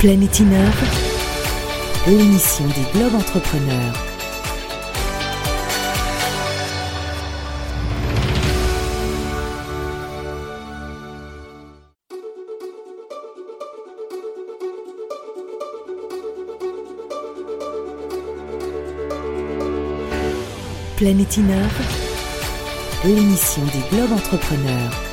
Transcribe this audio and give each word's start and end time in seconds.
Planète 0.00 0.38
Innove, 0.40 0.84
l'émission 2.06 2.64
des 2.68 2.98
Globes 2.98 3.16
Entrepreneurs. 3.16 3.92
Planète 20.96 21.36
Innove, 21.36 21.60
l'émission 23.04 23.62
des 23.66 23.94
Globes 23.94 24.12
Entrepreneurs. 24.12 25.09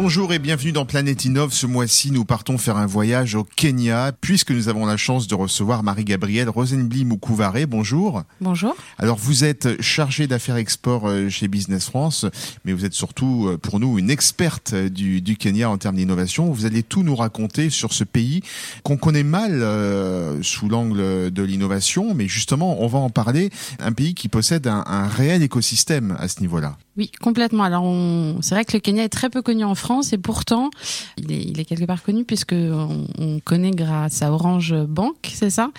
Bonjour 0.00 0.32
et 0.32 0.38
bienvenue 0.38 0.70
dans 0.70 0.86
Planète 0.86 1.24
Innove. 1.24 1.52
Ce 1.52 1.66
mois-ci, 1.66 2.12
nous 2.12 2.24
partons 2.24 2.56
faire 2.56 2.76
un 2.76 2.86
voyage 2.86 3.34
au 3.34 3.42
Kenya 3.42 4.12
puisque 4.20 4.52
nous 4.52 4.68
avons 4.68 4.86
la 4.86 4.96
chance 4.96 5.26
de 5.26 5.34
recevoir 5.34 5.82
Marie-Gabrielle 5.82 6.48
Rosenbli 6.48 7.04
Moukouvare. 7.04 7.66
Bonjour. 7.66 8.22
Bonjour. 8.40 8.76
Alors, 8.98 9.16
vous 9.16 9.42
êtes 9.42 9.82
chargée 9.82 10.28
d'affaires 10.28 10.54
export 10.54 11.08
euh, 11.08 11.28
chez 11.28 11.48
Business 11.48 11.86
France, 11.86 12.26
mais 12.64 12.72
vous 12.72 12.84
êtes 12.84 12.94
surtout 12.94 13.48
euh, 13.48 13.58
pour 13.58 13.80
nous 13.80 13.98
une 13.98 14.08
experte 14.08 14.72
du, 14.72 15.20
du 15.20 15.36
Kenya 15.36 15.68
en 15.68 15.78
termes 15.78 15.96
d'innovation. 15.96 16.52
Vous 16.52 16.64
allez 16.64 16.84
tout 16.84 17.02
nous 17.02 17.16
raconter 17.16 17.68
sur 17.68 17.92
ce 17.92 18.04
pays 18.04 18.42
qu'on 18.84 18.98
connaît 18.98 19.24
mal 19.24 19.50
euh, 19.64 20.40
sous 20.44 20.68
l'angle 20.68 21.32
de 21.32 21.42
l'innovation, 21.42 22.14
mais 22.14 22.28
justement, 22.28 22.80
on 22.82 22.86
va 22.86 23.00
en 23.00 23.10
parler. 23.10 23.50
Un 23.80 23.90
pays 23.90 24.14
qui 24.14 24.28
possède 24.28 24.68
un, 24.68 24.84
un 24.86 25.08
réel 25.08 25.42
écosystème 25.42 26.16
à 26.20 26.28
ce 26.28 26.40
niveau-là. 26.40 26.78
Oui, 26.96 27.10
complètement. 27.20 27.64
Alors, 27.64 27.82
on... 27.82 28.38
c'est 28.42 28.54
vrai 28.54 28.64
que 28.64 28.72
le 28.74 28.80
Kenya 28.80 29.02
est 29.04 29.08
très 29.08 29.30
peu 29.30 29.42
connu 29.42 29.64
en 29.64 29.74
France 29.74 29.87
et 30.12 30.18
pourtant, 30.18 30.70
il 31.16 31.60
est, 31.60 31.64
quelque 31.64 31.84
part 31.84 32.02
connu 32.02 32.24
puisque 32.24 32.52
on, 32.52 33.06
on 33.18 33.40
connaît 33.40 33.70
grâce 33.70 34.22
à 34.22 34.32
Orange 34.32 34.74
Bank, 34.86 35.16
c'est 35.32 35.50
ça, 35.50 35.70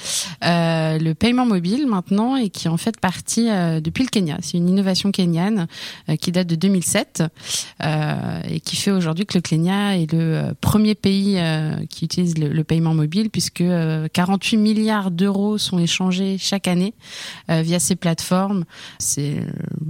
euh, 0.44 0.98
le 0.98 1.14
paiement 1.14 1.46
mobile 1.46 1.88
maintenant 1.88 2.36
et 2.36 2.50
qui 2.50 2.68
est 2.68 2.70
en 2.70 2.78
fait 2.78 3.00
parti 3.00 3.50
euh, 3.50 3.80
depuis 3.80 4.04
le 4.04 4.10
Kenya. 4.10 4.38
C'est 4.42 4.58
une 4.58 4.70
innovation 4.70 5.12
kenyane 5.12 5.68
euh, 6.10 6.16
qui 6.16 6.32
date 6.32 6.48
de 6.48 6.56
2007 6.56 7.24
euh, 7.84 8.42
et 8.50 8.60
qui 8.60 8.76
fait 8.76 8.92
aujourd'hui 8.92 9.26
que 9.26 9.38
le 9.38 9.42
Kenya 9.42 9.98
est 9.98 10.12
le 10.12 10.54
premier 10.60 10.96
pays 10.96 11.40
qui 11.90 12.06
utilise 12.06 12.38
le, 12.38 12.64
paiement 12.64 12.94
mobile 12.94 13.30
puisque 13.30 13.64
48 14.14 14.58
milliards 14.58 15.12
d'euros 15.12 15.58
sont 15.58 15.80
échangés 15.80 16.38
chaque 16.38 16.68
année 16.68 16.94
via 17.48 17.80
ces 17.80 17.96
plateformes. 17.96 18.66
C'est 19.00 19.38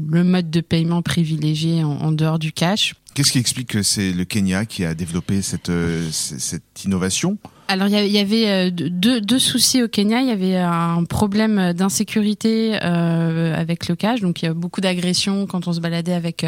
le 0.07 0.23
mode 0.23 0.49
de 0.49 0.61
paiement 0.61 1.01
privilégié 1.01 1.83
en 1.83 2.11
dehors 2.11 2.39
du 2.39 2.51
cash. 2.51 2.93
Qu'est-ce 3.13 3.31
qui 3.31 3.39
explique 3.39 3.69
que 3.69 3.83
c'est 3.83 4.11
le 4.11 4.23
Kenya 4.25 4.65
qui 4.65 4.85
a 4.85 4.93
développé 4.93 5.41
cette, 5.41 5.71
cette 6.11 6.83
innovation? 6.85 7.37
Alors 7.69 7.87
il 7.87 8.07
y 8.07 8.17
avait 8.17 8.71
deux, 8.71 9.21
deux, 9.21 9.37
soucis 9.37 9.83
au 9.83 9.87
Kenya. 9.87 10.21
Il 10.21 10.27
y 10.27 10.31
avait 10.31 10.57
un 10.57 11.03
problème 11.03 11.71
d'insécurité 11.73 12.79
euh, 12.83 13.55
avec 13.55 13.87
le 13.87 13.95
cash, 13.95 14.21
donc 14.21 14.41
il 14.41 14.45
y 14.45 14.47
a 14.47 14.55
beaucoup 14.55 14.81
d'agressions 14.81 15.45
quand 15.45 15.67
on 15.67 15.73
se 15.73 15.79
baladait 15.79 16.13
avec 16.13 16.47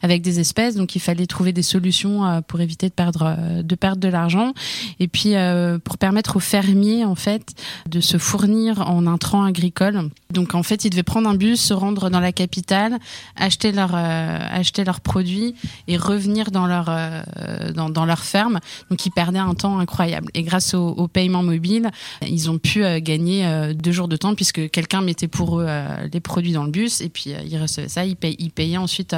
avec 0.00 0.22
des 0.22 0.40
espèces. 0.40 0.74
Donc 0.74 0.96
il 0.96 1.00
fallait 1.00 1.26
trouver 1.26 1.52
des 1.52 1.62
solutions 1.62 2.24
euh, 2.24 2.40
pour 2.40 2.62
éviter 2.62 2.88
de 2.88 2.94
perdre 2.94 3.36
de 3.62 3.74
perdre 3.74 4.00
de 4.00 4.08
l'argent 4.08 4.54
et 4.98 5.08
puis 5.08 5.34
euh, 5.34 5.78
pour 5.78 5.98
permettre 5.98 6.36
aux 6.36 6.40
fermiers 6.40 7.04
en 7.04 7.16
fait 7.16 7.50
de 7.86 8.00
se 8.00 8.16
fournir 8.16 8.80
en 8.88 9.06
intrants 9.06 9.44
agricoles. 9.44 10.08
Donc 10.30 10.54
en 10.54 10.62
fait 10.62 10.86
ils 10.86 10.90
devaient 10.90 11.02
prendre 11.02 11.28
un 11.28 11.34
bus, 11.34 11.60
se 11.60 11.74
rendre 11.74 12.08
dans 12.08 12.20
la 12.20 12.32
capitale, 12.32 12.98
acheter 13.36 13.72
leur 13.72 13.94
acheter 13.94 14.84
leurs 14.84 15.02
produits 15.02 15.54
et 15.86 15.98
revenir 15.98 16.50
dans 16.50 16.66
leur 16.66 16.90
dans, 17.74 17.90
dans 17.90 18.06
leur 18.06 18.20
ferme. 18.20 18.58
Donc 18.88 19.04
ils 19.04 19.10
perdaient 19.10 19.38
un 19.38 19.54
temps 19.54 19.78
incroyable. 19.78 20.28
Et 20.32 20.42
grâce 20.42 20.61
au, 20.74 20.88
au, 20.88 21.08
paiement 21.08 21.42
mobile, 21.42 21.90
ils 22.26 22.50
ont 22.50 22.58
pu 22.58 22.84
euh, 22.84 23.00
gagner 23.00 23.46
euh, 23.46 23.74
deux 23.74 23.92
jours 23.92 24.08
de 24.08 24.16
temps 24.16 24.34
puisque 24.34 24.70
quelqu'un 24.70 25.00
mettait 25.00 25.28
pour 25.28 25.60
eux 25.60 25.66
euh, 25.68 26.08
les 26.12 26.20
produits 26.20 26.52
dans 26.52 26.64
le 26.64 26.70
bus 26.70 27.00
et 27.00 27.08
puis 27.08 27.30
ils 27.46 27.58
recevaient 27.60 27.88
ça, 27.88 28.04
ils, 28.04 28.16
payaient, 28.16 28.76
ensuite 28.76 29.14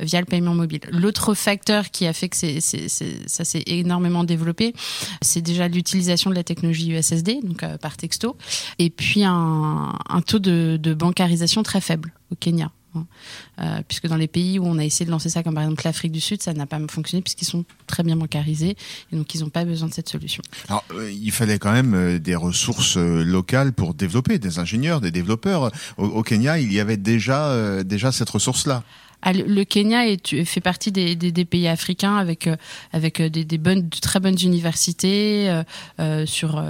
via 0.00 0.20
le 0.20 0.26
paiement 0.26 0.54
mobile. 0.54 0.80
L'autre 0.90 1.34
facteur 1.34 1.90
qui 1.90 2.06
a 2.06 2.12
fait 2.12 2.28
que 2.28 2.36
ça 2.36 3.44
s'est 3.44 3.62
énormément 3.66 4.24
développé, 4.24 4.74
c'est 5.22 5.40
déjà 5.40 5.68
l'utilisation 5.68 6.30
de 6.30 6.34
la 6.34 6.44
technologie 6.44 6.90
USSD, 6.92 7.40
donc 7.42 7.64
par 7.78 7.96
texto, 7.96 8.36
et 8.78 8.90
puis 8.90 9.24
un, 9.24 9.92
un 10.08 10.20
taux 10.22 10.38
de, 10.38 10.78
de 10.80 10.94
bancarisation 10.94 11.62
très 11.62 11.80
faible 11.80 12.12
au 12.30 12.34
Kenya. 12.34 12.70
Euh, 12.96 13.82
puisque 13.86 14.06
dans 14.06 14.16
les 14.16 14.28
pays 14.28 14.58
où 14.58 14.66
on 14.66 14.78
a 14.78 14.84
essayé 14.84 15.06
de 15.06 15.10
lancer 15.10 15.28
ça, 15.28 15.42
comme 15.42 15.54
par 15.54 15.62
exemple 15.62 15.82
l'Afrique 15.84 16.12
du 16.12 16.20
Sud, 16.20 16.42
ça 16.42 16.52
n'a 16.52 16.66
pas 16.66 16.78
fonctionné 16.88 17.22
puisqu'ils 17.22 17.46
sont 17.46 17.64
très 17.86 18.02
bien 18.02 18.16
bancarisés 18.16 18.76
et 19.12 19.16
donc 19.16 19.34
ils 19.34 19.40
n'ont 19.40 19.48
pas 19.48 19.64
besoin 19.64 19.88
de 19.88 19.94
cette 19.94 20.08
solution. 20.08 20.42
Alors, 20.68 20.84
euh, 20.92 21.10
il 21.10 21.30
fallait 21.32 21.58
quand 21.58 21.72
même 21.72 21.94
euh, 21.94 22.18
des 22.18 22.34
ressources 22.34 22.96
locales 22.96 23.72
pour 23.72 23.94
développer, 23.94 24.38
des 24.38 24.58
ingénieurs, 24.58 25.00
des 25.00 25.10
développeurs. 25.10 25.70
Au, 25.96 26.06
au 26.06 26.22
Kenya, 26.22 26.58
il 26.58 26.72
y 26.72 26.80
avait 26.80 26.96
déjà 26.96 27.82
déjà 27.84 28.12
cette 28.12 28.30
ressource-là. 28.30 28.82
Ah, 29.22 29.32
le 29.32 29.64
Kenya 29.64 30.02
fait 30.44 30.60
partie 30.60 30.92
des, 30.92 31.44
pays 31.44 31.68
africains 31.68 32.16
avec 32.16 32.48
avec 32.92 33.20
des, 33.20 33.44
des, 33.44 33.58
de 33.58 34.00
très 34.00 34.20
bonnes 34.20 34.38
universités 34.42 35.62
euh, 35.98 36.26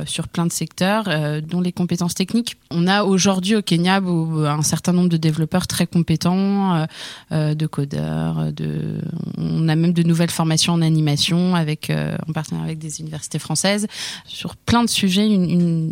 sur 0.07 0.29
plein 0.29 0.47
de 0.47 0.53
secteurs, 0.53 1.05
euh, 1.09 1.41
dont 1.41 1.61
les 1.61 1.73
compétences 1.73 2.15
techniques. 2.15 2.57
On 2.71 2.87
a 2.87 3.05
aujourd'hui 3.05 3.57
au 3.57 3.63
Kenya 3.63 4.01
un 4.01 4.63
certain 4.63 4.93
nombre 4.93 5.09
de 5.09 5.17
développeurs 5.17 5.67
très 5.67 5.87
compétents, 5.87 6.87
euh, 7.33 7.55
de 7.55 7.67
codeurs, 7.67 8.53
de 8.53 9.01
on 9.39 9.69
a 9.69 9.77
même 9.77 9.93
de 9.93 10.03
nouvelles 10.03 10.31
formations 10.31 10.75
en 10.75 10.83
animation 10.83 11.55
avec 11.55 11.91
en 11.91 12.33
partenariat 12.33 12.67
avec 12.67 12.79
des 12.79 13.01
universités 13.01 13.39
françaises 13.39 13.87
sur 14.27 14.57
plein 14.57 14.85
de 14.85 14.91
sujets, 14.91 15.29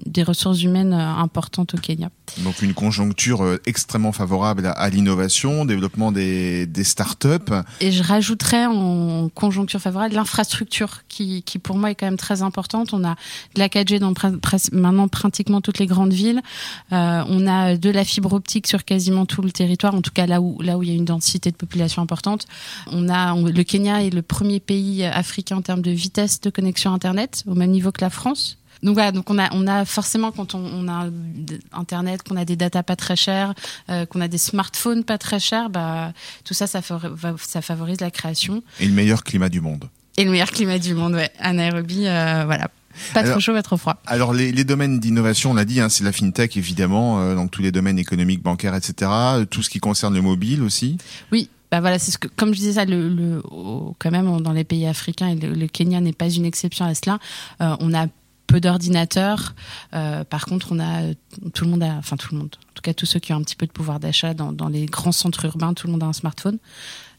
des 0.07 0.23
ressources 0.23 0.63
humaines 0.63 0.93
importantes 0.93 1.75
au 1.75 1.79
Kenya. 1.79 2.11
Donc 2.39 2.63
une 2.63 2.75
conjoncture 2.75 3.59
extrêmement 3.67 4.13
favorable 4.13 4.67
à, 4.67 4.73
à 4.73 4.89
l'innovation, 4.91 5.65
développement 5.65 6.13
des 6.13 6.48
des, 6.67 6.85
startups. 6.85 7.53
Et 7.81 7.93
je 7.93 8.03
rajouterais 8.03 8.67
en 8.67 9.29
conjoncture 9.29 9.81
favorable 9.81 10.15
l'infrastructure 10.15 11.03
qui, 11.09 11.43
qui 11.43 11.59
pour 11.59 11.77
moi 11.77 11.91
est 11.91 11.95
quand 11.95 12.07
même 12.07 12.17
très 12.17 12.43
importante. 12.43 12.93
On 12.93 13.05
a 13.05 13.15
de 13.55 13.61
la 13.61 13.69
4G 13.69 13.99
dans 13.99 14.13
maintenant 14.73 15.09
pratiquement 15.09 15.61
toutes 15.61 15.79
les 15.79 15.87
grandes 15.87 16.13
villes. 16.13 16.41
Euh, 16.93 17.23
on 17.29 17.47
a 17.47 17.77
de 17.77 17.91
la 17.91 18.05
fibre 18.05 18.33
optique 18.33 18.67
sur 18.67 18.85
quasiment 18.85 19.27
tout 19.27 19.43
le 19.43 19.51
territoire, 19.51 19.95
en 19.95 20.03
tout 20.03 20.13
cas 20.13 20.27
là 20.27 20.41
où 20.41 20.61
là 20.63 20.79
où 20.79 20.83
il 20.83 20.89
y 20.89 20.93
a 20.93 20.97
une 20.97 21.05
densité 21.05 21.51
de 21.51 21.57
population 21.57 22.03
importante. 22.03 22.47
On 22.91 23.09
a 23.09 23.35
le 23.37 23.63
Kenya 23.63 24.03
est 24.03 24.11
le 24.11 24.23
premier 24.23 24.61
pays 24.61 25.05
africain 25.05 25.57
en 25.57 25.63
termes 25.63 25.83
de 25.83 25.91
vitesse 25.91 26.41
de 26.41 26.51
connexion 26.51 26.93
internet, 26.93 27.45
au 27.47 27.55
même 27.55 27.71
niveau 27.71 27.93
que 27.93 28.01
la 28.01 28.11
France. 28.11 28.59
Donc 28.83 28.95
voilà, 28.95 29.13
donc 29.13 29.29
on 29.31 29.39
a, 29.39 29.53
on 29.53 29.67
a 29.67 29.85
forcément 29.85 30.33
quand 30.33 30.55
on, 30.55 30.65
on 30.65 30.89
a 30.89 31.09
internet, 31.73 32.23
qu'on 32.23 32.37
a 32.37 32.45
des 32.45 32.57
datas 32.57 32.83
pas 32.83 32.97
très 32.97 33.17
chères, 33.17 33.55
euh, 33.91 34.07
qu'on 34.07 34.21
a 34.21 34.29
des 34.29 34.39
smartphones 34.39 35.05
pas 35.05 35.19
très 35.19 35.41
chers, 35.41 35.71
bah 35.71 36.13
tout 36.45 36.55
ça, 36.55 36.67
ça, 36.67 36.81
ça 36.83 37.63
favorise 37.63 38.01
la 38.01 38.11
création. 38.11 38.63
Et 38.81 38.87
le 38.87 38.93
meilleur 38.93 39.25
climat 39.25 39.49
du 39.49 39.61
monde. 39.61 39.89
Et 40.17 40.25
le 40.25 40.31
meilleur 40.31 40.51
climat 40.51 40.79
du 40.79 40.95
monde, 40.95 41.15
ouais. 41.15 41.31
À 41.39 41.53
Nairobi, 41.53 42.07
euh, 42.07 42.45
voilà. 42.45 42.69
Pas 43.15 43.21
alors, 43.21 43.33
trop 43.33 43.41
chaud, 43.41 43.53
pas 43.53 43.63
trop 43.63 43.77
froid. 43.77 43.97
Alors 44.07 44.33
les, 44.33 44.51
les 44.51 44.65
domaines 44.65 44.99
d'innovation, 44.99 45.53
on 45.53 45.55
l'a 45.55 45.65
dit, 45.65 45.81
hein, 45.81 45.89
c'est 45.89 46.03
la 46.03 46.11
fintech 46.11 46.57
évidemment, 46.57 47.21
euh, 47.21 47.35
donc 47.37 47.51
tous 47.53 47.63
les 47.63 47.71
domaines 47.71 47.99
économiques, 47.99 48.43
bancaires, 48.43 48.75
etc. 48.75 49.11
Tout 49.49 49.63
ce 49.63 49.71
qui 49.71 49.79
concerne 49.79 50.15
le 50.15 50.23
mobile 50.23 50.63
aussi. 50.63 50.99
Oui, 51.31 51.49
bah 51.71 51.81
voilà, 51.81 51.99
c'est 51.99 52.11
ce 52.11 52.19
que, 52.19 52.27
comme 52.27 52.55
je 52.55 52.59
disais 52.59 52.73
ça, 52.73 52.85
le, 52.85 53.09
le, 53.09 53.43
quand 53.99 54.11
même 54.11 54.41
dans 54.41 54.53
les 54.53 54.65
pays 54.65 54.87
africains, 54.87 55.29
et 55.29 55.37
le, 55.37 55.53
le 55.53 55.67
Kenya 55.69 56.01
n'est 56.01 56.13
pas 56.13 56.29
une 56.29 56.47
exception 56.47 56.85
à 56.85 56.95
cela. 56.95 57.19
Euh, 57.61 57.77
on 57.79 57.95
a 57.95 58.07
peu 58.49 58.61
d'ordinateurs. 58.61 59.55
Euh, 59.95 60.25
par 60.25 60.47
contre, 60.47 60.73
on 60.73 60.81
a 60.81 61.13
tout 61.55 61.65
le 61.65 61.71
monde 61.71 61.85
a, 61.85 61.95
enfin 61.95 62.17
tout 62.17 62.29
le 62.33 62.39
monde, 62.39 62.57
en 62.71 62.73
tout 62.75 62.83
cas 62.83 62.95
tous 62.95 63.07
ceux 63.07 63.21
qui 63.21 63.33
ont 63.33 63.37
un 63.37 63.43
petit 63.43 63.55
peu 63.55 63.67
de 63.67 63.73
pouvoir 63.73 64.01
d'achat 64.01 64.35
dans, 64.35 64.69
les 64.69 64.87
grands 64.87 65.13
centres 65.13 65.45
urbains, 65.45 65.75
tout 65.75 65.87
le 65.87 65.93
monde 65.93 66.03
a 66.03 66.07
un 66.07 66.13
smartphone. 66.13 66.59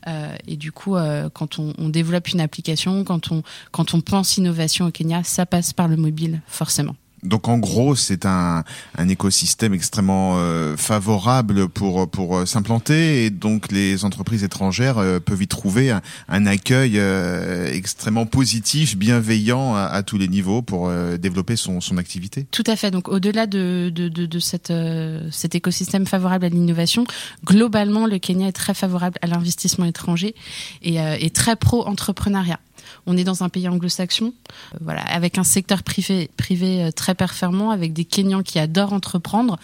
Euh, 0.08 0.36
et 0.48 0.58
du 0.58 0.72
coup, 0.72 0.96
euh, 0.96 1.30
quand 1.30 1.60
on, 1.60 1.74
on, 1.78 1.90
développe 1.90 2.30
une 2.30 2.42
application, 2.42 3.04
quand 3.04 3.32
on 3.32 3.44
quand 3.72 3.94
on 3.94 4.02
pense 4.02 4.38
innovation 4.38 4.88
au 4.88 4.92
Kenya, 4.92 5.24
ça 5.24 5.46
passe 5.46 5.72
par 5.72 5.88
le 5.88 5.96
mobile 5.98 6.42
forcément. 6.48 6.96
Donc 7.24 7.48
en 7.48 7.58
gros, 7.58 7.96
c'est 7.96 8.26
un, 8.26 8.64
un, 8.98 9.10
écosystème 9.10 9.74
extrêmement 9.74 10.36
euh, 10.38 10.78
favorable 10.78 11.68
pour 11.68 12.10
pour 12.10 12.38
euh, 12.38 12.46
s'implanter 12.46 13.26
et 13.26 13.30
donc 13.30 13.72
les 13.72 14.06
entreprises 14.06 14.44
étrangères 14.44 14.98
euh, 14.98 15.20
peuvent 15.20 15.42
y 15.42 15.48
trouver 15.48 15.92
un, 15.92 16.46
accueil 16.46 17.00
extrêmement 17.72 18.26
positif, 18.26 18.98
bienveillant 18.98 19.76
à, 19.76 20.02
tous 20.04 20.18
les 20.18 20.28
niveaux 20.28 20.62
pour 20.62 20.92
développer 21.20 21.56
son, 21.56 21.82
son 21.82 21.98
activité. 21.98 22.48
Tout 22.50 22.64
à 22.66 22.76
fait. 22.76 22.92
Donc 22.92 23.10
au-delà 23.10 23.46
de, 23.46 23.92
de, 23.94 24.08
de, 24.08 24.26
de 24.26 24.40
cet 24.40 25.56
écosystème 25.56 26.06
favorable 26.08 26.46
à 26.46 26.50
l'innovation, 26.50 27.04
globalement, 27.46 28.08
le 28.08 28.18
Kenya 28.18 28.48
est 28.48 28.54
très 28.54 28.74
favorable 28.74 29.18
à 29.22 29.28
l'investissement 29.28 29.86
étranger 29.86 30.34
et, 30.82 30.96
et 30.96 31.30
très 31.30 31.56
pro-entrepreneuriat. 31.56 32.60
On 33.06 33.18
est 33.18 33.24
dans 33.24 33.44
un 33.44 33.50
pays 33.50 33.68
anglo-saxon, 33.68 34.34
euh, 34.82 34.96
avec 35.08 35.38
un 35.38 35.44
secteur 35.44 35.84
privé, 35.84 36.30
privé 36.38 36.92
très 36.96 37.16
performant, 37.16 37.72
avec 37.72 37.94
des 37.94 38.06
Kenyans 38.06 38.44
qui 38.44 38.60
adorent 38.60 38.94
entreprendre. 38.94 39.58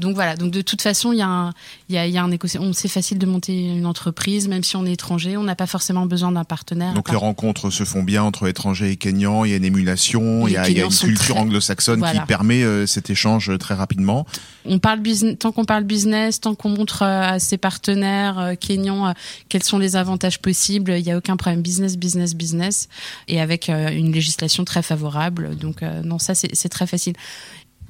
Donc 0.00 0.14
voilà, 0.14 0.36
donc 0.36 0.50
de 0.50 0.62
toute 0.62 0.82
façon, 0.82 1.12
il 1.12 1.18
y 1.18 1.22
a 1.22 1.28
un, 1.28 1.52
il 1.88 1.94
y 1.94 1.98
a, 1.98 2.06
il 2.06 2.12
y 2.12 2.18
a 2.18 2.22
un 2.22 2.30
écosystème. 2.30 2.72
C'est 2.72 2.88
facile 2.88 3.18
de 3.18 3.26
monter 3.26 3.68
une 3.68 3.86
entreprise, 3.86 4.48
même 4.48 4.64
si 4.64 4.76
on 4.76 4.86
est 4.86 4.92
étranger, 4.92 5.36
on 5.36 5.44
n'a 5.44 5.54
pas 5.54 5.66
forcément 5.66 6.06
besoin 6.06 6.32
d'un 6.32 6.44
partenaire. 6.44 6.94
Donc 6.94 7.10
les 7.10 7.16
rencontres 7.16 7.70
se 7.70 7.84
font 7.84 8.02
bien 8.02 8.22
entre 8.22 8.48
étrangers 8.48 8.90
et 8.90 8.96
Kenyans, 8.96 9.44
il 9.44 9.50
y 9.50 9.54
a 9.54 9.56
une 9.56 9.64
émulation, 9.64 10.46
il 10.46 10.54
y 10.54 10.56
a, 10.56 10.68
il 10.68 10.76
y 10.76 10.80
a, 10.80 10.84
une 10.84 10.90
culture 10.90 11.34
très... 11.34 11.42
anglo-saxonne 11.42 12.00
voilà. 12.00 12.20
qui 12.20 12.26
permet 12.26 12.62
euh, 12.62 12.86
cet 12.86 13.10
échange 13.10 13.56
très 13.58 13.74
rapidement. 13.74 14.26
On 14.64 14.78
parle 14.78 15.00
business, 15.00 15.38
tant 15.38 15.52
qu'on 15.52 15.64
parle 15.64 15.84
business, 15.84 16.40
tant 16.40 16.54
qu'on 16.54 16.70
montre 16.70 17.02
à 17.02 17.38
ses 17.38 17.58
partenaires 17.58 18.38
euh, 18.38 18.54
kenyans 18.54 19.08
euh, 19.08 19.12
quels 19.48 19.62
sont 19.62 19.78
les 19.78 19.96
avantages 19.96 20.38
possibles, 20.40 20.92
il 20.96 21.04
n'y 21.04 21.12
a 21.12 21.16
aucun 21.16 21.36
problème. 21.36 21.62
Business, 21.62 21.96
business, 21.96 22.34
business, 22.34 22.88
et 23.28 23.40
avec 23.40 23.68
une 23.68 24.12
législation 24.12 24.64
très 24.64 24.82
favorable. 24.82 25.56
Donc 25.56 25.82
non, 25.82 26.18
ça 26.18 26.34
c'est 26.34 26.68
très 26.68 26.86
facile 26.86 27.14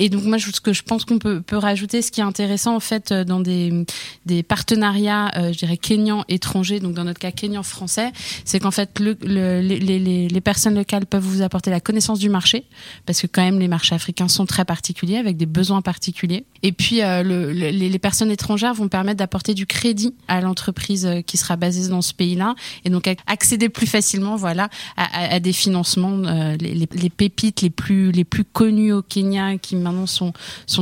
et 0.01 0.09
donc 0.09 0.25
moi, 0.25 0.39
ce 0.39 0.61
que 0.63 0.73
je 0.73 0.83
pense 0.83 1.05
qu'on 1.05 1.19
peut, 1.19 1.43
peut 1.43 1.59
rajouter, 1.59 2.01
ce 2.01 2.11
qui 2.11 2.21
est 2.21 2.25
intéressant 2.25 2.75
en 2.75 2.81
fait 2.81 3.13
euh, 3.13 3.23
dans 3.23 3.39
des, 3.39 3.85
des 4.25 4.43
partenariats, 4.43 5.31
euh, 5.37 5.53
je 5.53 5.59
dirais 5.59 5.77
kenyans 5.77 6.25
étrangers, 6.29 6.81
donc 6.81 6.95
dans 6.95 7.05
notre 7.05 7.21
cas 7.21 7.31
kenyans 7.31 7.63
français, 7.63 8.11
c'est 8.47 8.61
qu'en 8.61 8.71
fait 8.71 8.99
le, 8.99 9.19
le, 9.23 9.61
les, 9.61 9.79
les, 9.79 10.29
les, 10.29 10.41
personnes 10.41 10.75
locales 10.75 11.05
peuvent 11.05 11.23
vous 11.23 11.43
apporter 11.43 11.71
la 11.71 11.81
connaissance 11.81 12.19
du 12.19 12.31
marché, 12.31 12.65
parce 13.05 13.21
que 13.21 13.27
quand 13.27 13.43
même 13.43 13.59
les 13.59 13.69
marchés 13.69 13.95
africains 13.95 14.29
sont 14.29 14.47
très 14.47 14.65
particuliers, 14.65 15.19
avec 15.19 15.37
des 15.37 15.45
besoins 15.45 15.83
particuliers. 15.83 16.47
Et 16.63 16.73
puis 16.73 17.03
euh, 17.03 17.23
le, 17.23 17.53
les, 17.53 17.99
personnes 17.99 18.31
étrangères 18.31 18.73
vont 18.73 18.89
permettre 18.89 19.19
d'apporter 19.19 19.53
du 19.53 19.67
crédit 19.67 20.15
à 20.29 20.41
l'entreprise 20.41 21.07
qui 21.27 21.37
sera 21.37 21.57
basée 21.57 21.91
dans 21.91 22.01
ce 22.01 22.15
pays-là, 22.15 22.55
et 22.87 22.91
donc 22.91 23.07
accéder 23.27 23.69
plus 23.69 23.87
facilement, 23.87 24.37
voilà, 24.37 24.71
à, 24.97 25.41
des 25.41 25.53
financements, 25.53 26.17
les, 26.59 26.75
les, 26.75 27.11
pépites 27.11 27.61
les 27.61 27.69
plus 27.69 28.13
les 28.13 28.25
plus 28.25 28.45
connues 28.45 28.95
au 28.95 29.03
Kenya 29.03 29.59
qui 29.59 29.77
sont, 30.07 30.33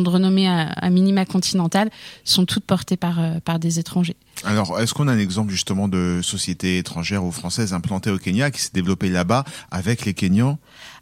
de 0.01 0.09
renommée 0.09 0.49
à, 0.49 0.91
minima 0.91 1.25
continentale, 1.25 1.91
sont 2.25 2.45
toutes 2.45 2.65
portées 2.65 2.97
par, 2.97 3.21
euh, 3.21 3.41
par 3.45 3.59
des 3.59 3.79
étrangers. 3.79 4.17
Alors, 4.45 4.79
est-ce 4.81 4.95
qu'on 4.95 5.09
a 5.09 5.13
un 5.13 5.19
exemple 5.19 5.51
justement 5.51 5.89
de 5.89 6.21
société 6.23 6.79
étrangère 6.79 7.25
ou 7.25 7.33
française 7.33 7.73
implantée 7.73 8.11
au 8.11 8.19
Kenya 8.19 8.51
qui 8.51 8.61
s'est 8.61 8.71
développée 8.73 9.09
là-bas 9.09 9.45
avec 9.71 10.05
les 10.05 10.15
Kenyans? 10.15 10.59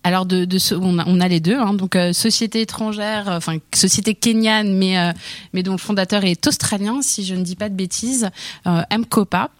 Alors 0.06 0.24
de, 0.24 0.44
de 0.44 0.58
on, 0.76 1.00
a, 1.00 1.04
on 1.08 1.20
a 1.20 1.26
les 1.26 1.40
deux, 1.40 1.58
hein, 1.58 1.74
donc 1.74 1.96
euh, 1.96 2.12
société 2.12 2.60
étrangère, 2.60 3.28
euh, 3.28 3.38
enfin 3.38 3.56
société 3.74 4.14
kenyane, 4.14 4.72
mais 4.76 4.96
euh, 4.96 5.12
mais 5.52 5.64
dont 5.64 5.72
le 5.72 5.78
fondateur 5.78 6.24
est 6.24 6.46
australien, 6.46 7.02
si 7.02 7.24
je 7.24 7.34
ne 7.34 7.42
dis 7.42 7.56
pas 7.56 7.68
de 7.68 7.74
bêtises, 7.74 8.30
euh, 8.68 8.82
Mcopa. 8.96 9.50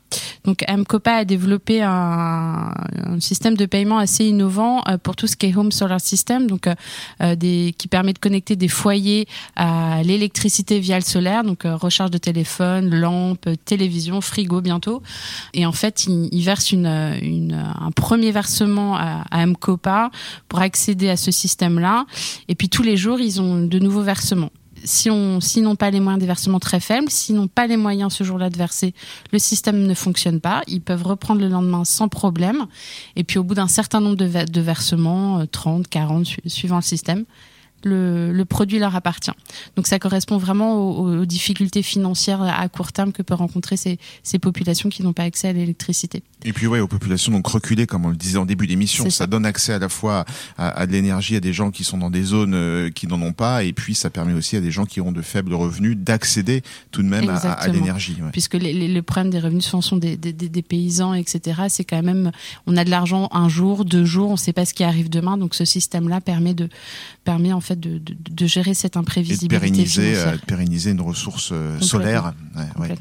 Donc 0.44 0.64
Mcopa 0.69 1.12
a 1.12 1.25
développé 1.25 1.82
un, 1.82 2.72
un, 3.05 3.20
système 3.20 3.56
de 3.56 3.67
paiement 3.67 3.99
assez 3.99 4.25
innovant 4.25 4.82
euh, 4.88 4.99
pour 4.99 5.17
tout 5.17 5.26
ce 5.26 5.37
qui 5.37 5.46
est 5.46 5.56
home 5.56 5.72
solar 5.72 6.00
system, 6.00 6.46
donc 6.46 6.69
euh, 6.69 7.34
des, 7.34 7.75
qui 7.76 7.88
permet 7.88 8.12
de 8.12 8.19
connecter 8.19 8.56
des 8.56 8.69
foyers 8.69 9.26
à 9.56 10.02
l'électricité 10.05 10.79
via 10.79 10.96
le 10.96 11.05
solaire, 11.05 11.43
donc 11.43 11.64
euh, 11.64 11.76
recharge 11.76 12.11
de 12.11 12.19
téléphone, 12.19 12.94
lampe, 12.94 13.49
télévision, 13.66 14.20
frigo 14.22 14.62
bientôt. 14.62 15.02
Et 15.52 15.66
en 15.66 15.72
fait, 15.72 16.06
il, 16.06 16.28
il 16.32 16.42
verse 16.42 16.72
un 16.72 17.90
premier 17.94 18.30
versement 18.30 18.96
à, 18.96 19.46
Mcopa 19.46 20.10
pour 20.48 20.60
accéder 20.60 21.10
à 21.10 21.16
ce 21.16 21.30
système-là. 21.30 22.06
Et 22.48 22.54
puis 22.54 22.68
tous 22.68 22.82
les 22.82 22.96
jours, 22.96 23.20
ils 23.20 23.40
ont 23.40 23.62
de 23.62 23.78
nouveaux 23.78 24.02
versements 24.02 24.50
si 24.84 25.10
on 25.10 25.40
s'ils 25.40 25.64
n'ont 25.64 25.74
pas 25.74 25.90
les 25.90 26.00
moyens 26.00 26.20
des 26.20 26.26
versements 26.26 26.60
très 26.60 26.80
faibles, 26.80 27.10
s'ils 27.10 27.34
n'ont 27.34 27.48
pas 27.48 27.66
les 27.66 27.76
moyens 27.76 28.12
ce 28.12 28.24
jour-là 28.24 28.50
de 28.50 28.56
verser, 28.56 28.94
le 29.32 29.38
système 29.38 29.84
ne 29.84 29.94
fonctionne 29.94 30.40
pas. 30.40 30.62
Ils 30.69 30.80
peuvent 30.80 31.02
reprendre 31.02 31.40
le 31.40 31.48
lendemain 31.48 31.84
sans 31.84 32.08
problème. 32.08 32.66
Et 33.16 33.24
puis 33.24 33.38
au 33.38 33.42
bout 33.42 33.54
d'un 33.54 33.69
certain 33.69 34.00
nombre 34.00 34.16
de, 34.16 34.60
versements, 34.60 35.44
30, 35.46 35.88
40, 35.88 36.26
suivant 36.46 36.76
le 36.76 36.82
système, 36.82 37.24
le, 37.86 38.32
le, 38.32 38.44
produit 38.44 38.78
leur 38.78 38.94
appartient. 38.94 39.30
Donc 39.76 39.86
ça 39.86 39.98
correspond 39.98 40.38
vraiment 40.38 40.76
aux, 40.76 41.20
aux, 41.20 41.24
difficultés 41.24 41.82
financières 41.82 42.42
à 42.42 42.68
court 42.68 42.92
terme 42.92 43.12
que 43.12 43.22
peuvent 43.22 43.38
rencontrer 43.38 43.76
ces, 43.76 43.98
ces 44.22 44.38
populations 44.38 44.88
qui 44.88 45.02
n'ont 45.02 45.12
pas 45.12 45.22
accès 45.22 45.48
à 45.48 45.52
l'électricité. 45.52 46.22
Et 46.44 46.52
puis 46.52 46.66
ouais, 46.66 46.80
aux 46.80 46.88
populations 46.88 47.32
donc 47.32 47.46
reculées, 47.46 47.86
comme 47.86 48.04
on 48.04 48.10
le 48.10 48.16
disait 48.16 48.38
en 48.38 48.46
début 48.46 48.66
d'émission, 48.66 49.04
ça. 49.04 49.10
ça. 49.10 49.26
donne 49.26 49.46
accès 49.46 49.72
à 49.72 49.78
la 49.78 49.88
fois 49.88 50.24
à, 50.58 50.68
à 50.68 50.86
de 50.86 50.92
l'énergie 50.92 51.36
à 51.36 51.40
des 51.40 51.52
gens 51.52 51.70
qui 51.70 51.84
sont 51.84 51.98
dans 51.98 52.10
des 52.10 52.22
zones 52.22 52.54
euh, 52.54 52.90
qui 52.90 53.06
n'en 53.06 53.20
ont 53.22 53.32
pas, 53.32 53.64
et 53.64 53.72
puis 53.72 53.94
ça 53.94 54.10
permet 54.10 54.32
aussi 54.32 54.56
à 54.56 54.60
des 54.60 54.70
gens 54.70 54.84
qui 54.84 55.00
ont 55.00 55.12
de 55.12 55.22
faibles 55.22 55.54
revenus 55.54 55.96
d'accéder 55.96 56.62
tout 56.90 57.02
de 57.02 57.08
même 57.08 57.24
Exactement. 57.24 57.54
à, 57.54 57.56
à 57.56 57.68
l'énergie. 57.68 58.16
Ouais. 58.20 58.30
Puisque 58.32 58.54
les, 58.54 58.72
les, 58.72 58.88
le 58.88 59.02
problème 59.02 59.30
des 59.30 59.40
revenus 59.40 59.64
souvent 59.64 59.80
sont 59.80 59.96
des, 59.96 60.16
des, 60.16 60.32
des 60.32 60.62
paysans, 60.62 61.14
etc. 61.14 61.62
C'est 61.68 61.84
quand 61.84 62.02
même, 62.02 62.32
on 62.66 62.76
a 62.76 62.84
de 62.84 62.90
l'argent 62.90 63.28
un 63.32 63.48
jour, 63.48 63.84
deux 63.84 64.04
jours, 64.04 64.28
on 64.30 64.32
ne 64.32 64.38
sait 64.38 64.52
pas 64.52 64.64
ce 64.64 64.74
qui 64.74 64.84
arrive 64.84 65.08
demain, 65.08 65.36
donc 65.36 65.54
ce 65.54 65.64
système-là 65.64 66.20
permet 66.20 66.54
de 66.54 66.68
permet 67.24 67.52
en 67.52 67.60
fait 67.60 67.75
de, 67.76 67.99
de, 67.99 68.17
de 68.19 68.46
gérer 68.46 68.75
cette 68.75 68.96
imprévisibilité. 68.96 69.55
Et 69.55 69.58
de 69.58 69.75
pérenniser, 69.75 70.17
euh, 70.17 70.32
de 70.32 70.44
pérenniser 70.44 70.90
une 70.90 71.00
ressource 71.00 71.50
euh, 71.52 71.81
solaire. 71.81 72.34
Ouais, 72.55 72.88
ouais, 72.88 72.96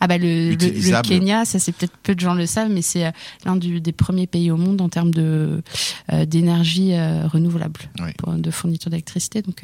ah 0.00 0.06
bah 0.06 0.18
le, 0.18 0.50
le, 0.50 0.56
le 0.56 1.02
Kenya, 1.02 1.44
ça 1.44 1.58
c'est 1.58 1.72
peut-être 1.72 1.96
peu 2.02 2.14
de 2.14 2.20
gens 2.20 2.34
le 2.34 2.46
savent, 2.46 2.70
mais 2.70 2.82
c'est 2.82 3.06
euh, 3.06 3.10
l'un 3.44 3.56
des 3.56 3.92
premiers 3.92 4.26
pays 4.26 4.50
au 4.50 4.56
monde 4.56 4.80
en 4.80 4.88
termes 4.88 5.12
de 5.12 5.62
d'énergie 6.26 6.92
renouvelable, 7.28 7.80
pour, 8.18 8.32
de 8.32 8.50
fourniture 8.50 8.90
d'électricité. 8.90 9.42
Donc 9.42 9.62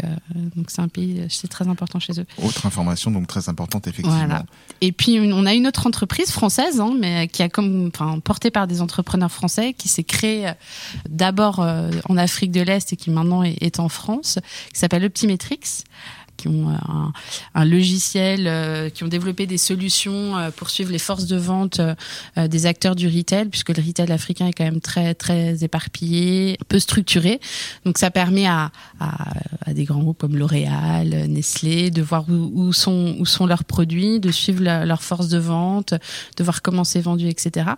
donc 0.54 0.70
c'est 0.70 0.82
un 0.82 0.88
pays, 0.88 1.26
c'est 1.28 1.48
très 1.48 1.68
important 1.68 1.98
chez 1.98 2.20
eux. 2.20 2.26
Autre 2.42 2.66
information 2.66 3.10
donc 3.10 3.26
très 3.26 3.48
importante 3.48 3.86
effectivement. 3.86 4.16
Voilà. 4.18 4.44
Et 4.80 4.92
puis 4.92 5.18
on 5.20 5.46
a 5.46 5.54
une 5.54 5.66
autre 5.66 5.86
entreprise 5.86 6.30
française, 6.30 6.80
hein, 6.80 6.94
mais 6.98 7.28
qui 7.28 7.42
a 7.42 7.48
comme 7.48 7.88
enfin 7.88 8.20
portée 8.20 8.50
par 8.50 8.66
des 8.66 8.80
entrepreneurs 8.80 9.32
français, 9.32 9.72
qui 9.72 9.88
s'est 9.88 10.04
créée 10.04 10.52
d'abord 11.08 11.58
en 11.58 12.16
Afrique 12.16 12.52
de 12.52 12.60
l'Est 12.60 12.92
et 12.92 12.96
qui 12.96 13.10
maintenant 13.10 13.42
est, 13.42 13.56
est 13.62 13.80
en 13.80 13.88
France, 13.88 14.35
qui 14.72 14.78
s'appelle 14.78 15.04
Optimetrix 15.04 15.84
qui 16.36 16.48
ont 16.48 16.68
un, 16.68 17.12
un 17.54 17.64
logiciel, 17.64 18.46
euh, 18.46 18.90
qui 18.90 19.04
ont 19.04 19.08
développé 19.08 19.46
des 19.46 19.58
solutions 19.58 20.36
euh, 20.36 20.50
pour 20.50 20.70
suivre 20.70 20.92
les 20.92 20.98
forces 20.98 21.26
de 21.26 21.36
vente 21.36 21.80
euh, 21.80 22.48
des 22.48 22.66
acteurs 22.66 22.94
du 22.94 23.08
retail, 23.08 23.48
puisque 23.48 23.76
le 23.76 23.82
retail 23.82 24.12
africain 24.12 24.46
est 24.46 24.52
quand 24.52 24.64
même 24.64 24.80
très 24.80 25.14
très 25.14 25.64
éparpillé, 25.64 26.58
peu 26.68 26.78
structuré. 26.78 27.40
Donc 27.84 27.98
ça 27.98 28.10
permet 28.10 28.46
à, 28.46 28.70
des 29.72 29.84
grands 29.84 30.00
groupes 30.00 30.18
comme 30.18 30.36
L'Oréal, 30.36 31.08
Nestlé, 31.28 31.90
de 31.90 32.02
voir 32.02 32.24
où, 32.28 32.72
sont 32.72 33.16
où 33.18 33.26
sont 33.26 33.46
leurs 33.46 33.64
produits, 33.64 34.20
de 34.20 34.30
suivre 34.30 34.62
la, 34.62 34.84
leur 34.84 35.02
force 35.02 35.28
de 35.28 35.38
vente, 35.38 35.94
de 36.36 36.44
voir 36.44 36.62
comment 36.62 36.84
c'est 36.84 37.00
vendu, 37.00 37.28
etc. 37.28 37.70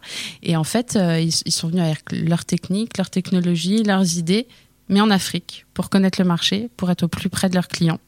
Et 0.43 0.56
en 0.56 0.64
fait, 0.64 0.96
ils, 0.96 1.32
ils 1.46 1.52
sont 1.52 1.69
venus 1.69 1.82
avec 1.82 2.00
leur 2.12 2.44
technique, 2.44 2.96
leur 2.99 3.11
technologie, 3.11 3.82
leurs 3.82 4.19
idées 4.19 4.46
mais 4.88 5.00
en 5.00 5.11
Afrique, 5.11 5.67
pour 5.75 5.90
connaître 5.90 6.20
le 6.20 6.26
marché, 6.26 6.70
pour 6.76 6.90
être 6.90 7.05
au 7.05 7.08
plus 7.08 7.29
près 7.29 7.49
de 7.49 7.55
leurs 7.55 7.69
clients. 7.69 8.00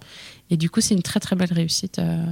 Et 0.51 0.57
du 0.57 0.71
coup, 0.71 0.81
c'est 0.81 0.95
une 0.95 1.03
très 1.03 1.21
très 1.21 1.37
belle 1.37 1.53
réussite 1.53 1.99
euh, 1.99 2.25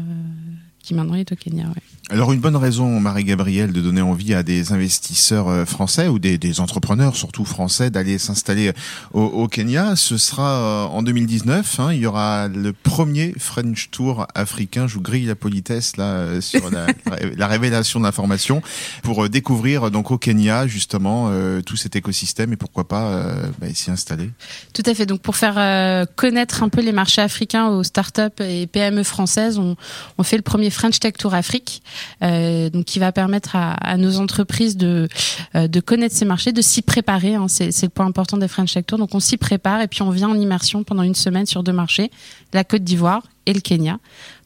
qui 0.88 0.94
maintenant 0.94 1.16
est 1.16 1.30
au 1.30 1.36
Kenya. 1.36 1.66
Ouais. 1.66 1.82
Alors 2.10 2.32
une 2.32 2.40
bonne 2.40 2.56
raison, 2.56 2.98
Marie-Gabrielle, 2.98 3.72
de 3.72 3.82
donner 3.82 4.00
envie 4.00 4.32
à 4.32 4.42
des 4.42 4.72
investisseurs 4.72 5.48
euh, 5.48 5.64
français 5.66 6.08
ou 6.08 6.18
des, 6.18 6.38
des 6.38 6.60
entrepreneurs, 6.60 7.14
surtout 7.14 7.44
français, 7.44 7.90
d'aller 7.90 8.16
s'installer 8.16 8.72
au, 9.12 9.20
au, 9.20 9.48
Kenya, 9.48 9.94
ce 9.96 10.16
sera 10.16 10.50
euh, 10.50 10.84
en 10.86 11.02
2019. 11.02 11.80
Hein, 11.80 11.92
il 11.92 12.00
y 12.00 12.06
aura 12.06 12.48
le 12.48 12.72
premier 12.72 13.34
French 13.38 13.90
Tour 13.90 14.26
africain. 14.34 14.86
Je 14.86 14.94
vous 14.94 15.02
grille 15.02 15.26
la 15.26 15.34
politesse 15.34 15.98
là 15.98 16.04
euh, 16.04 16.40
sur 16.40 16.70
la, 16.70 16.86
la 17.36 17.46
révélation 17.46 18.00
d'informations 18.00 18.62
pour 19.02 19.28
découvrir 19.28 19.90
donc 19.90 20.10
au 20.10 20.16
Kenya 20.16 20.66
justement 20.66 21.28
euh, 21.30 21.60
tout 21.60 21.76
cet 21.76 21.96
écosystème 21.96 22.54
et 22.54 22.56
pourquoi 22.56 22.88
pas 22.88 23.08
euh, 23.08 23.46
bah, 23.60 23.66
s'y 23.74 23.90
installer. 23.90 24.30
Tout 24.72 24.82
à 24.86 24.94
fait. 24.94 25.04
Donc 25.04 25.20
pour 25.20 25.36
faire 25.36 26.06
connaître 26.16 26.62
un 26.62 26.70
peu 26.70 26.80
les 26.80 26.92
marchés 26.92 27.20
africains 27.20 27.68
aux 27.68 27.82
startups 27.82 28.22
et 28.40 28.66
PME 28.66 29.02
françaises, 29.02 29.58
on, 29.58 29.76
on 30.16 30.22
fait 30.22 30.36
le 30.36 30.42
premier 30.42 30.70
French 30.78 31.00
Tech 31.00 31.14
Tour 31.18 31.34
Afrique 31.34 31.82
euh, 32.22 32.70
donc 32.70 32.84
qui 32.84 32.98
va 32.98 33.10
permettre 33.12 33.56
à, 33.56 33.72
à 33.72 33.96
nos 33.96 34.18
entreprises 34.20 34.76
de 34.76 35.08
euh, 35.54 35.66
de 35.66 35.80
connaître 35.80 36.14
ces 36.14 36.24
marchés, 36.24 36.52
de 36.52 36.62
s'y 36.62 36.82
préparer. 36.82 37.34
Hein, 37.34 37.48
c'est 37.48 37.82
le 37.82 37.88
point 37.88 38.06
important 38.06 38.36
des 38.36 38.48
French 38.48 38.74
Tech 38.74 38.86
Tour. 38.86 38.98
Donc 38.98 39.14
on 39.14 39.20
s'y 39.20 39.36
prépare 39.36 39.80
et 39.80 39.88
puis 39.88 40.02
on 40.02 40.10
vient 40.10 40.28
en 40.28 40.38
immersion 40.38 40.84
pendant 40.84 41.02
une 41.02 41.14
semaine 41.14 41.46
sur 41.46 41.62
deux 41.62 41.72
marchés, 41.72 42.10
la 42.52 42.64
Côte 42.64 42.84
d'Ivoire 42.84 43.22
et 43.46 43.52
le 43.52 43.60
Kenya. 43.60 43.98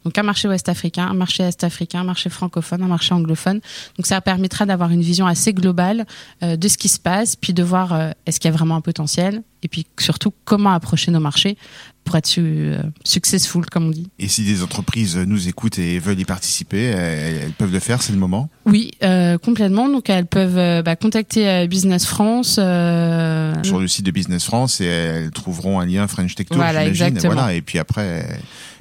Donc 0.04 0.18
un 0.18 0.22
marché 0.22 0.48
ouest 0.48 0.68
africain, 0.68 1.06
un 1.06 1.14
marché 1.14 1.42
est 1.42 1.64
africain, 1.64 2.00
un 2.00 2.04
marché 2.04 2.30
francophone, 2.30 2.82
un 2.82 2.88
marché 2.88 3.14
anglophone. 3.14 3.60
Donc 3.96 4.06
ça 4.06 4.20
permettra 4.20 4.66
d'avoir 4.66 4.90
une 4.90 5.02
vision 5.02 5.26
assez 5.26 5.52
globale 5.52 6.06
euh, 6.42 6.56
de 6.56 6.68
ce 6.68 6.78
qui 6.78 6.88
se 6.88 6.98
passe, 6.98 7.36
puis 7.36 7.52
de 7.52 7.62
voir 7.62 7.92
euh, 7.92 8.10
est-ce 8.26 8.40
qu'il 8.40 8.50
y 8.50 8.54
a 8.54 8.56
vraiment 8.56 8.76
un 8.76 8.80
potentiel, 8.80 9.42
et 9.62 9.68
puis 9.68 9.86
surtout 9.98 10.32
comment 10.44 10.72
approcher 10.72 11.10
nos 11.10 11.20
marchés 11.20 11.56
pour 12.04 12.16
être 12.16 12.26
su, 12.26 12.40
euh, 12.42 12.82
successful, 13.04 13.64
comme 13.66 13.86
on 13.86 13.90
dit. 13.90 14.08
Et 14.18 14.26
si 14.26 14.42
des 14.44 14.62
entreprises 14.62 15.16
nous 15.16 15.48
écoutent 15.48 15.78
et 15.78 16.00
veulent 16.00 16.18
y 16.18 16.24
participer, 16.24 16.82
elles, 16.82 17.52
peuvent 17.52 17.72
le 17.72 17.78
faire, 17.78 18.02
c'est 18.02 18.12
le 18.12 18.18
moment? 18.18 18.50
Oui, 18.66 18.90
euh, 19.04 19.38
complètement. 19.38 19.88
Donc 19.88 20.10
elles 20.10 20.26
peuvent 20.26 20.58
euh, 20.58 20.82
bah, 20.82 20.96
contacter 20.96 21.66
Business 21.68 22.06
France. 22.06 22.56
Euh... 22.58 23.54
Sur 23.62 23.78
le 23.78 23.86
site 23.86 24.04
de 24.04 24.10
Business 24.10 24.44
France 24.44 24.80
et 24.80 24.86
elles 24.86 25.30
trouveront 25.30 25.78
un 25.78 25.86
lien 25.86 26.06
French 26.08 26.34
Tech 26.34 26.48
Tour, 26.48 26.56
voilà, 26.56 26.86
exactement. 26.86 27.34
Voilà, 27.34 27.54
et 27.54 27.62
puis 27.62 27.78
après, 27.78 28.26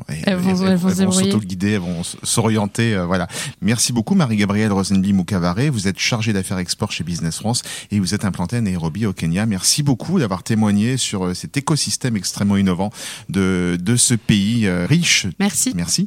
elles, 0.08 0.24
elles 0.26 0.36
vont, 0.36 0.66
elles, 0.66 0.72
elles 0.72 1.06
vont 1.06 1.12
s'auto-guider, 1.12 1.72
elles 1.72 1.80
vont 1.80 2.02
s'orienter. 2.24 2.96
Euh, 2.96 3.06
voilà. 3.06 3.28
Merci 3.62 3.94
beaucoup 3.94 4.16
Marie-Gabrielle 4.16 4.72
Rosenbli 4.72 5.14
Moukavare. 5.14 5.72
Vous 5.72 5.88
êtes 5.88 6.00
chargée 6.00 6.34
d'affaires 6.34 6.58
export 6.58 6.92
chez 6.92 7.04
Business 7.04 7.38
France 7.38 7.62
et 7.92 8.00
vous 8.00 8.14
êtes 8.14 8.26
implantée 8.26 8.58
à 8.58 8.62
Nairobi 8.62 9.06
au 9.06 9.14
Kenya. 9.14 9.46
Merci 9.46 9.84
beaucoup 9.84 10.20
d'avoir 10.20 10.44
témoigné 10.44 10.71
témoigner 10.72 10.98
sur 10.98 11.36
cet 11.36 11.58
écosystème 11.58 12.16
extrêmement 12.16 12.58
innovant 12.58 12.92
de, 13.30 13.78
de 13.80 13.96
ce 13.96 14.14
pays 14.14 14.70
riche. 14.70 15.28
Merci. 15.40 15.74
Merci. 15.76 16.06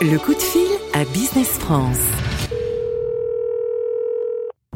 Le 0.00 0.16
coup 0.18 0.34
de 0.34 0.40
fil 0.40 0.66
à 0.94 1.04
Business 1.04 1.48
France. 1.48 2.23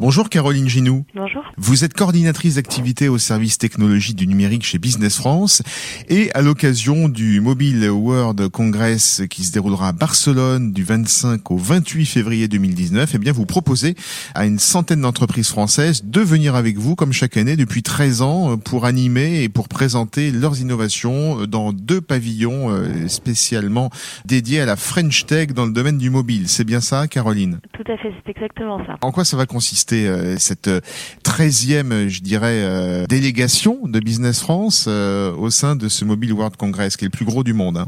Bonjour 0.00 0.28
Caroline 0.28 0.68
Ginou. 0.68 1.04
Bonjour. 1.12 1.42
Vous 1.56 1.84
êtes 1.84 1.92
coordinatrice 1.92 2.54
d'activité 2.54 3.08
au 3.08 3.18
service 3.18 3.58
technologie 3.58 4.14
du 4.14 4.28
numérique 4.28 4.64
chez 4.64 4.78
Business 4.78 5.16
France 5.16 5.60
et 6.08 6.30
à 6.34 6.40
l'occasion 6.40 7.08
du 7.08 7.40
Mobile 7.40 7.90
World 7.90 8.48
Congress 8.48 9.22
qui 9.28 9.42
se 9.42 9.52
déroulera 9.52 9.88
à 9.88 9.92
Barcelone 9.92 10.72
du 10.72 10.84
25 10.84 11.50
au 11.50 11.56
28 11.56 12.06
février 12.06 12.46
2019, 12.46 13.10
eh 13.12 13.18
bien 13.18 13.32
vous 13.32 13.44
proposez 13.44 13.96
à 14.36 14.46
une 14.46 14.60
centaine 14.60 15.00
d'entreprises 15.00 15.48
françaises 15.48 16.04
de 16.04 16.20
venir 16.20 16.54
avec 16.54 16.78
vous 16.78 16.94
comme 16.94 17.12
chaque 17.12 17.36
année 17.36 17.56
depuis 17.56 17.82
13 17.82 18.22
ans 18.22 18.56
pour 18.56 18.84
animer 18.84 19.42
et 19.42 19.48
pour 19.48 19.66
présenter 19.66 20.30
leurs 20.30 20.60
innovations 20.60 21.44
dans 21.46 21.72
deux 21.72 22.00
pavillons 22.00 22.70
euh, 22.70 23.08
spécialement 23.08 23.90
dédiés 24.26 24.60
à 24.60 24.66
la 24.66 24.76
French 24.76 25.26
Tech 25.26 25.48
dans 25.48 25.66
le 25.66 25.72
domaine 25.72 25.98
du 25.98 26.10
mobile. 26.10 26.48
C'est 26.48 26.64
bien 26.64 26.80
ça 26.80 27.08
Caroline? 27.08 27.58
Tout 27.72 27.90
à 27.90 27.96
fait, 27.96 28.12
c'est 28.24 28.30
exactement 28.30 28.78
ça. 28.86 28.94
En 29.00 29.10
quoi 29.10 29.24
ça 29.24 29.36
va 29.36 29.46
consister? 29.46 29.87
Euh, 29.92 30.36
cette 30.38 30.68
euh, 30.68 30.80
treizième, 31.24 32.08
je 32.08 32.22
dirais, 32.22 32.62
euh, 32.62 33.06
délégation 33.06 33.78
de 33.84 34.00
Business 34.00 34.42
France 34.42 34.88
au 34.88 35.50
sein 35.50 35.76
de 35.76 35.88
ce 35.88 36.04
Mobile 36.04 36.32
World 36.32 36.56
Congress, 36.56 36.96
qui 36.96 37.04
est 37.04 37.08
le 37.12 37.16
plus 37.16 37.24
gros 37.24 37.42
du 37.42 37.52
monde. 37.52 37.76
Hein. 37.78 37.86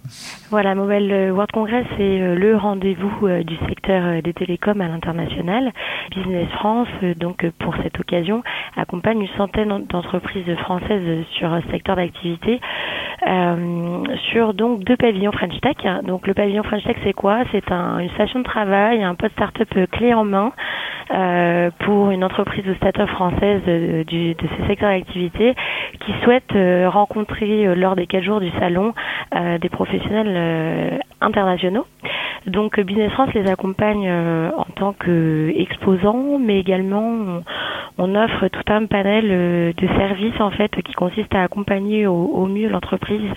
Voilà, 0.50 0.74
Mobile 0.74 1.30
World 1.32 1.50
Congress 1.52 1.86
c'est 1.96 2.34
le 2.34 2.56
rendez-vous 2.56 3.28
du 3.44 3.56
secteur 3.68 4.22
des 4.22 4.32
télécoms 4.32 4.80
à 4.80 4.88
l'international. 4.88 5.72
Business 6.14 6.48
France, 6.52 6.88
donc 7.16 7.46
pour 7.58 7.74
cette 7.82 7.98
occasion, 7.98 8.42
accompagne 8.76 9.20
une 9.20 9.36
centaine 9.36 9.86
d'entreprises 9.88 10.54
françaises 10.62 11.24
sur 11.38 11.52
un 11.52 11.62
secteur 11.70 11.96
d'activité. 11.96 12.60
sur 14.32 14.54
donc 14.54 14.84
deux 14.84 14.96
pavillons 14.96 15.32
French 15.32 15.60
Tech. 15.60 16.04
Donc 16.04 16.26
le 16.26 16.34
pavillon 16.34 16.62
French 16.62 16.84
Tech 16.84 16.96
c'est 17.04 17.12
quoi? 17.14 17.44
C'est 17.52 17.70
un, 17.70 17.98
une 17.98 18.10
station 18.10 18.40
de 18.40 18.44
travail, 18.44 19.02
un 19.02 19.14
poste 19.14 19.32
start-up 19.34 19.68
clé 19.92 20.14
en 20.14 20.24
main 20.24 20.52
euh, 21.12 21.70
pour 21.80 21.89
une 22.10 22.24
entreprise 22.24 22.64
ou 22.68 22.74
start-up 22.74 23.08
française 23.10 23.62
de, 23.66 24.04
de, 24.04 24.34
ce 24.58 24.66
secteur 24.66 24.90
d'activité 24.90 25.54
qui 26.00 26.12
souhaite 26.24 26.54
euh, 26.54 26.88
rencontrer 26.88 27.66
euh, 27.66 27.74
lors 27.74 27.96
des 27.96 28.06
quatre 28.06 28.24
jours 28.24 28.40
du 28.40 28.50
salon 28.58 28.94
des 29.60 29.68
professionnels 29.68 31.00
internationaux. 31.20 31.86
Donc 32.46 32.80
Business 32.80 33.12
France 33.12 33.32
les 33.34 33.48
accompagne 33.48 34.10
en 34.10 34.64
tant 34.74 34.92
qu'exposants, 34.92 36.38
mais 36.40 36.58
également 36.58 37.40
on, 37.96 38.14
offre 38.16 38.48
tout 38.48 38.72
un 38.72 38.86
panel 38.86 39.72
de 39.76 39.86
services 39.98 40.40
en 40.40 40.50
fait 40.50 40.70
qui 40.82 40.92
consiste 40.94 41.32
à 41.34 41.42
accompagner 41.44 42.08
au, 42.08 42.46
mieux 42.46 42.68
l'entreprise 42.68 43.30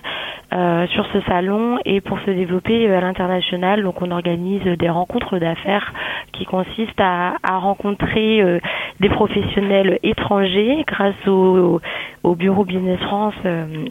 euh, 0.54 0.86
sur 0.88 1.06
ce 1.12 1.20
salon 1.22 1.80
et 1.84 2.00
pour 2.00 2.20
se 2.20 2.30
développer 2.30 2.92
à 2.94 3.02
l'international. 3.02 3.82
Donc 3.82 4.02
on 4.02 4.12
organise 4.12 4.62
des 4.64 4.90
rencontres 4.90 5.40
d'affaires 5.40 5.92
qui 6.34 6.46
consistent 6.46 7.00
à, 7.00 7.38
rencontrer 7.44 8.42
euh, 8.42 8.60
des 9.00 9.10
professionnels 9.10 10.00
étrangers 10.04 10.84
grâce 10.86 11.28
au, 11.28 11.80
au 12.24 12.36
bureau 12.36 12.66
Business 12.66 13.00
France. 13.02 13.36
Euh, 13.46 13.86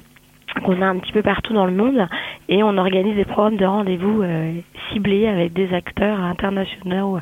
qu'on 0.66 0.82
a 0.82 0.86
un 0.86 0.98
petit 0.98 1.12
peu 1.12 1.22
partout 1.22 1.54
dans 1.54 1.64
le 1.64 1.72
monde 1.72 2.06
et 2.50 2.62
on 2.62 2.76
organise 2.76 3.16
des 3.16 3.24
programmes 3.24 3.56
de 3.56 3.64
rendez-vous 3.64 4.20
euh, 4.20 4.52
ciblés 4.92 5.26
avec 5.26 5.54
des 5.54 5.72
acteurs 5.72 6.20
internationaux 6.20 7.18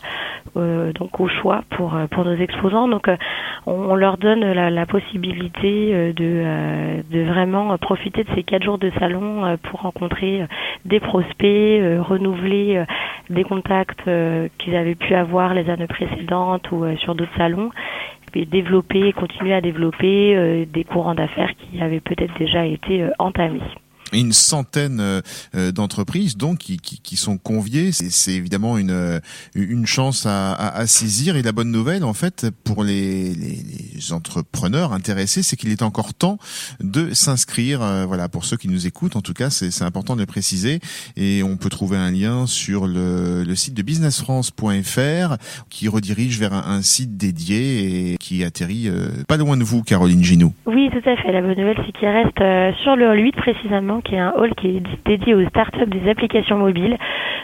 donc 0.57 1.21
au 1.21 1.29
choix 1.29 1.63
pour 1.71 1.97
pour 2.11 2.25
nos 2.25 2.35
exposants 2.35 2.89
donc 2.89 3.09
on, 3.67 3.95
leur 3.95 4.19
donne 4.19 4.41
la, 4.41 4.69
la 4.71 4.85
possibilité 4.85 6.13
de 6.13 7.23
vraiment 7.23 7.79
profiter 7.79 8.25
de 8.25 8.29
ces 8.35 8.43
quatre 8.43 8.65
jours 8.65 8.79
de 8.79 8.91
salon 8.99 9.57
pour 9.63 9.83
rencontrer 9.83 10.43
des 10.85 11.01
prospects 11.01 11.83
renouveler 12.01 12.85
des 13.29 13.45
contacts 13.45 14.09
qu'ils 14.59 14.77
avaient 14.77 14.95
pu 14.95 15.15
avoir 15.15 15.55
les 15.55 15.69
années 15.71 15.87
précédentes 15.87 16.71
ou 16.73 16.85
sur 16.99 17.15
d'autres 17.15 17.37
salons. 17.37 17.71
Et 18.35 18.47
développer, 18.47 19.13
continuer 19.13 19.53
à 19.55 19.61
développer 19.61 20.37
euh, 20.37 20.65
des 20.65 20.85
courants 20.85 21.17
d'affaires 21.17 21.51
qui 21.57 21.81
avaient 21.83 22.01
peut-être 22.01 22.33
déjà 22.39 22.65
été 22.65 23.03
euh, 23.03 23.11
entamés 23.19 23.61
une 24.13 24.33
centaine 24.33 25.01
euh, 25.01 25.21
euh, 25.55 25.73
d'entreprises 25.73 26.37
donc 26.37 26.59
qui, 26.59 26.79
qui, 26.79 27.01
qui, 27.01 27.17
sont 27.17 27.39
conviées. 27.39 27.93
C'est 27.93 28.33
évidemment 28.33 28.79
une 28.79 28.91
euh, 28.91 29.21
une 29.55 29.87
chance 29.87 30.27
à, 30.27 30.53
à, 30.53 30.79
à, 30.79 30.87
saisir 30.87 31.37
et 31.37 31.43
la 31.43 31.53
bonne 31.53 31.71
nouvelle 31.71 32.05
en 32.05 32.13
fait 32.13 32.47
pour 32.65 32.85
les, 32.85 33.35
les, 33.35 33.59
les 33.95 34.13
entrepreneurs 34.13 34.93
intéressés, 34.93 35.43
c'est 35.43 35.57
qu'il 35.57 35.71
est 35.71 35.83
encore 35.83 36.15
temps 36.15 36.39
de 36.81 37.13
s'inscrire. 37.15 37.81
voilà 38.07 38.29
pour 38.29 38.45
ceux 38.45 38.57
qui 38.57 38.69
nous 38.69 38.87
écoutent, 38.87 39.17
en 39.17 39.21
tout 39.21 39.35
cas 39.35 39.51
c'est 39.51 39.83
important 39.83 40.15
de 40.15 40.21
le 40.21 40.27
préciser 40.27 40.81
et 41.17 41.43
on 41.43 41.57
peut 41.57 41.69
trouver 41.69 41.97
un 41.97 42.11
lien 42.11 42.47
sur 42.47 42.87
le, 42.87 43.45
le 43.45 43.55
site 43.55 43.75
de 43.75 43.83
businessfrance.fr 43.83 45.37
qui 45.69 45.89
redirige 45.89 46.39
vers 46.39 46.53
un, 46.53 46.83
site 46.83 47.17
dédié 47.17 48.13
et 48.13 48.17
qui 48.17 48.43
atterrit 48.43 48.89
pas 49.29 49.37
loin 49.37 49.57
de 49.57 49.65
vous, 49.65 49.83
Caroline 49.83 50.25
Ginou. 50.25 50.55
Oui, 50.67 50.89
tout 50.91 51.09
à 51.09 51.17
fait. 51.17 51.33
La 51.33 51.43
bonne 51.43 51.57
nouvelle 51.57 51.79
c'est 51.85 51.93
qu'il 51.93 52.09
reste 52.09 52.39
sur 52.83 52.97
le 52.97 53.19
8 53.19 53.33
précisément 53.37 54.00
qui 54.03 54.15
est 54.15 54.19
un 54.19 54.33
hall 54.37 54.55
qui 54.55 54.69
est 54.77 54.83
dédié 55.05 55.35
aux 55.35 55.47
startups 55.49 55.87
des 55.87 56.09
applications 56.09 56.59
mobiles. 56.59 56.97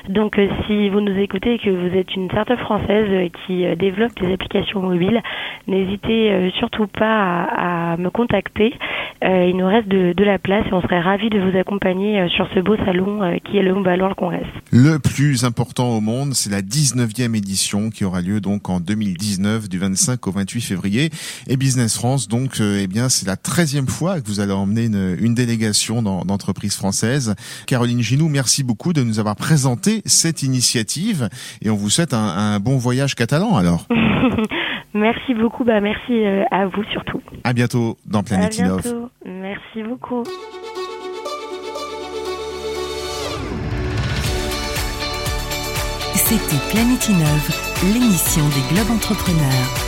Donc 0.09 0.39
euh, 0.39 0.49
si 0.67 0.89
vous 0.89 1.01
nous 1.01 1.17
écoutez 1.19 1.55
et 1.55 1.59
que 1.59 1.71
vous 1.71 1.97
êtes 1.97 2.15
une 2.15 2.29
startup 2.31 2.59
française 2.61 3.07
euh, 3.11 3.29
qui 3.45 3.65
euh, 3.65 3.75
développe 3.75 4.13
des 4.21 4.33
applications 4.33 4.81
mobiles, 4.81 5.21
n'hésitez 5.67 6.53
surtout 6.59 6.87
pas 6.87 7.43
à, 7.45 7.97
me 7.97 8.11
contacter. 8.11 8.75
il 9.23 9.57
nous 9.57 9.67
reste 9.67 9.89
de, 9.89 10.25
la 10.25 10.39
place 10.39 10.65
et 10.67 10.73
on 10.73 10.83
serait 10.83 11.01
ravis 11.01 11.31
de 11.31 11.39
vous 11.39 11.57
accompagner 11.57 12.29
sur 12.29 12.49
ce 12.55 12.61
beau 12.61 12.77
salon 12.85 13.39
qui 13.45 13.59
est 13.59 13.63
le 13.63 13.75
Mobile 13.75 14.01
World 14.01 14.17
Congress. 14.17 14.47
Le 14.73 14.99
plus 14.99 15.45
important 15.45 15.91
au 15.91 16.01
monde, 16.01 16.35
c'est 16.35 16.51
la 16.51 16.63
19e 16.63 17.37
édition 17.37 17.91
qui 17.91 18.05
aura 18.05 18.21
lieu 18.21 18.41
donc 18.41 18.69
en 18.69 18.81
2019 18.81 19.69
du 19.69 19.79
25 19.79 20.27
au 20.27 20.31
28 20.33 20.61
février. 20.61 21.11
Et 21.49 21.57
Business 21.57 21.97
France, 21.97 22.29
donc, 22.29 22.61
eh 22.61 22.87
bien, 22.87 23.09
c'est 23.09 23.27
la 23.27 23.37
13e 23.37 23.89
fois 23.89 24.21
que 24.21 24.27
vous 24.27 24.41
allez 24.41 24.53
emmener 24.53 24.85
une, 24.87 25.17
une 25.21 25.35
délégation 25.35 26.03
dans, 26.03 26.39
dans 26.47 26.53
entreprise 26.53 26.77
française. 26.77 27.35
Caroline 27.67 28.01
Ginou, 28.01 28.29
merci 28.29 28.63
beaucoup 28.63 28.93
de 28.93 29.03
nous 29.03 29.19
avoir 29.19 29.35
présenté 29.35 30.03
cette 30.05 30.45
initiative 30.45 31.29
et 31.61 31.71
on 31.71 31.75
vous 31.75 31.91
souhaite 31.91 32.15
un, 32.15 32.61
bon 32.61 32.77
voyage 32.77 33.17
catalan 33.17 33.57
alors. 33.57 33.87
merci 34.95 35.35
beaucoup, 35.35 35.65
bah 35.65 35.81
merci 35.81 36.13
euh, 36.13 36.45
à 36.53 36.67
vous 36.67 36.85
surtout. 36.93 37.21
À 37.43 37.53
bientôt 37.53 37.97
dans 38.07 38.23
Planète 38.23 38.59
Innov. 38.59 38.83
Merci 39.25 39.83
beaucoup. 39.83 40.23
C'était 46.15 46.61
Planète 46.71 47.09
Innov, 47.09 47.93
l'émission 47.93 48.43
des 48.49 48.75
Globes 48.75 48.91
Entrepreneurs. 48.91 49.86